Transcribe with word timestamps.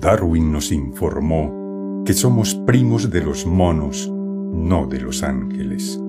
Darwin 0.00 0.52
nos 0.52 0.72
informó 0.72 2.02
que 2.04 2.12
somos 2.12 2.54
primos 2.66 3.10
de 3.10 3.22
los 3.22 3.46
monos, 3.46 4.10
no 4.52 4.86
de 4.86 5.00
los 5.00 5.22
ángeles. 5.22 6.00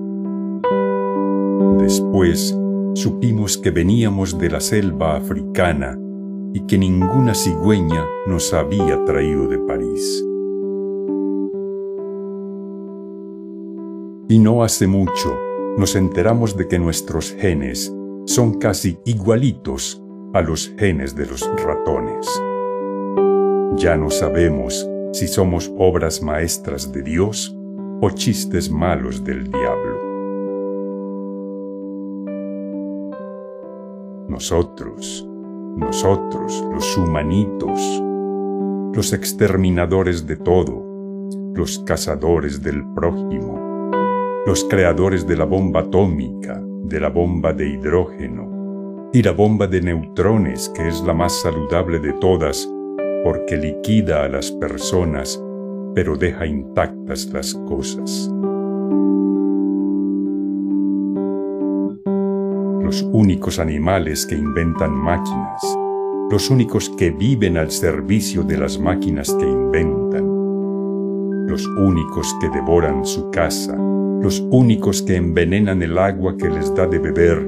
Después 1.78 2.56
supimos 2.94 3.56
que 3.56 3.70
veníamos 3.70 4.38
de 4.38 4.50
la 4.50 4.60
selva 4.60 5.16
africana 5.16 5.98
y 6.52 6.60
que 6.66 6.78
ninguna 6.78 7.34
cigüeña 7.34 8.04
nos 8.26 8.52
había 8.52 9.04
traído 9.04 9.46
de 9.48 9.58
París. 9.58 10.24
Y 14.28 14.38
no 14.38 14.64
hace 14.64 14.86
mucho 14.86 15.36
nos 15.76 15.94
enteramos 15.94 16.56
de 16.56 16.66
que 16.66 16.78
nuestros 16.78 17.32
genes 17.32 17.94
son 18.24 18.54
casi 18.54 18.98
igualitos 19.04 20.02
a 20.32 20.40
los 20.40 20.72
genes 20.78 21.14
de 21.14 21.26
los 21.26 21.48
ratones. 21.62 22.26
Ya 23.78 23.94
no 23.94 24.08
sabemos 24.08 24.88
si 25.12 25.28
somos 25.28 25.70
obras 25.76 26.22
maestras 26.22 26.90
de 26.92 27.02
Dios 27.02 27.54
o 28.00 28.08
chistes 28.08 28.70
malos 28.70 29.22
del 29.22 29.50
diablo. 29.50 30.00
Nosotros, 34.30 35.28
nosotros, 35.76 36.64
los 36.72 36.96
humanitos, 36.96 38.02
los 38.94 39.12
exterminadores 39.12 40.26
de 40.26 40.36
todo, 40.36 40.82
los 41.54 41.78
cazadores 41.80 42.62
del 42.62 42.82
prójimo, 42.94 43.90
los 44.46 44.64
creadores 44.64 45.26
de 45.26 45.36
la 45.36 45.44
bomba 45.44 45.80
atómica, 45.80 46.62
de 46.84 46.98
la 46.98 47.10
bomba 47.10 47.52
de 47.52 47.68
hidrógeno 47.68 49.10
y 49.12 49.22
la 49.22 49.32
bomba 49.32 49.66
de 49.66 49.82
neutrones, 49.82 50.70
que 50.70 50.88
es 50.88 51.02
la 51.02 51.12
más 51.12 51.42
saludable 51.42 51.98
de 51.98 52.14
todas 52.14 52.66
porque 53.26 53.56
liquida 53.56 54.22
a 54.22 54.28
las 54.28 54.52
personas, 54.52 55.42
pero 55.96 56.16
deja 56.16 56.46
intactas 56.46 57.26
las 57.32 57.54
cosas. 57.66 58.30
Los 62.84 63.02
únicos 63.12 63.58
animales 63.58 64.24
que 64.26 64.36
inventan 64.36 64.92
máquinas, 64.92 65.60
los 66.30 66.50
únicos 66.50 66.88
que 66.90 67.10
viven 67.10 67.58
al 67.58 67.72
servicio 67.72 68.44
de 68.44 68.58
las 68.58 68.78
máquinas 68.78 69.32
que 69.32 69.44
inventan, 69.44 70.24
los 71.48 71.66
únicos 71.66 72.32
que 72.40 72.48
devoran 72.50 73.04
su 73.04 73.28
casa, 73.32 73.76
los 74.22 74.38
únicos 74.52 75.02
que 75.02 75.16
envenenan 75.16 75.82
el 75.82 75.98
agua 75.98 76.36
que 76.36 76.48
les 76.48 76.72
da 76.76 76.86
de 76.86 77.00
beber 77.00 77.44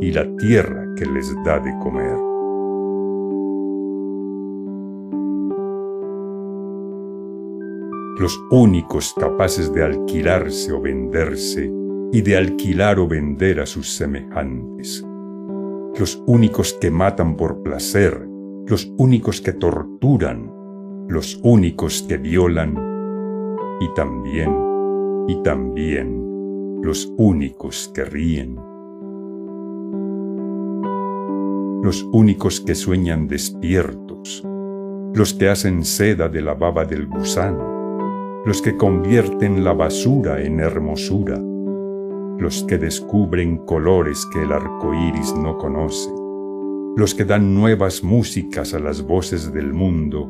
y 0.00 0.10
la 0.10 0.26
tierra 0.38 0.86
que 0.96 1.04
les 1.04 1.30
da 1.44 1.60
de 1.60 1.70
comer. 1.82 2.31
Los 8.18 8.38
únicos 8.50 9.14
capaces 9.18 9.72
de 9.72 9.84
alquilarse 9.84 10.72
o 10.72 10.80
venderse 10.80 11.72
y 12.12 12.20
de 12.20 12.36
alquilar 12.36 12.98
o 12.98 13.08
vender 13.08 13.58
a 13.60 13.66
sus 13.66 13.96
semejantes. 13.96 15.04
Los 15.98 16.22
únicos 16.26 16.76
que 16.80 16.90
matan 16.90 17.36
por 17.36 17.62
placer, 17.62 18.28
los 18.66 18.92
únicos 18.98 19.40
que 19.40 19.54
torturan, 19.54 20.52
los 21.08 21.40
únicos 21.42 22.02
que 22.02 22.18
violan 22.18 22.74
y 23.80 23.88
también 23.94 24.54
y 25.26 25.42
también 25.42 26.80
los 26.82 27.12
únicos 27.16 27.90
que 27.94 28.04
ríen, 28.04 28.56
los 31.82 32.02
únicos 32.12 32.60
que 32.60 32.74
sueñan 32.74 33.26
despiertos, 33.26 34.46
los 35.14 35.34
que 35.34 35.48
hacen 35.48 35.84
seda 35.84 36.28
de 36.28 36.42
la 36.42 36.54
baba 36.54 36.84
del 36.84 37.06
gusano, 37.06 37.81
los 38.44 38.60
que 38.60 38.76
convierten 38.76 39.62
la 39.62 39.72
basura 39.72 40.42
en 40.42 40.58
hermosura, 40.58 41.38
los 42.38 42.64
que 42.64 42.76
descubren 42.76 43.58
colores 43.58 44.26
que 44.32 44.42
el 44.42 44.52
arco 44.52 44.92
iris 44.92 45.32
no 45.36 45.56
conoce, 45.58 46.10
los 46.96 47.14
que 47.14 47.24
dan 47.24 47.54
nuevas 47.54 48.02
músicas 48.02 48.74
a 48.74 48.80
las 48.80 49.06
voces 49.06 49.52
del 49.52 49.72
mundo 49.72 50.28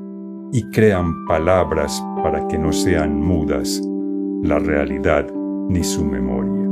y 0.53 0.69
crean 0.71 1.25
palabras 1.27 2.05
para 2.23 2.47
que 2.49 2.59
no 2.59 2.73
sean 2.73 3.17
mudas 3.17 3.81
la 4.43 4.59
realidad 4.59 5.27
ni 5.69 5.83
su 5.83 6.05
memoria. 6.05 6.72